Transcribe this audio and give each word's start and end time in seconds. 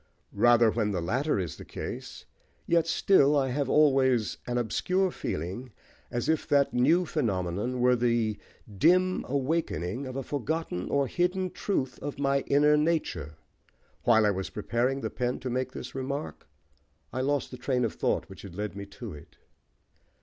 Even 0.35 0.73
when 0.73 0.91
the 0.93 0.99
latter 0.99 1.37
is 1.37 1.57
the 1.57 1.63
case, 1.63 2.25
yet 2.65 2.87
still 2.87 3.37
I 3.37 3.49
have 3.49 3.69
always 3.69 4.39
an 4.47 4.57
obscure 4.57 5.11
feeling, 5.11 5.73
as 6.09 6.27
if 6.27 6.47
that 6.47 6.73
new 6.73 7.05
phenomenon 7.05 7.79
were 7.81 7.95
the 7.95 8.39
dim 8.79 9.23
awaking 9.29 10.07
of 10.07 10.15
a 10.15 10.23
forgotten 10.23 10.89
or 10.89 11.05
hidden 11.05 11.51
truth 11.51 11.99
of 11.99 12.17
my 12.17 12.39
inner 12.47 12.75
nature. 12.75 13.35
While 14.01 14.25
I 14.25 14.31
was 14.31 14.49
preparing 14.49 15.01
the 15.01 15.11
pen 15.11 15.37
to 15.41 15.51
make 15.51 15.71
this 15.71 15.93
remark, 15.93 16.47
I 17.13 17.21
lost 17.21 17.51
the 17.51 17.57
train 17.57 17.85
of 17.85 17.93
thought 17.93 18.27
which 18.27 18.41
had 18.41 18.55
led 18.55 18.75
me 18.75 18.87
to 18.87 19.13
it." 19.13 19.37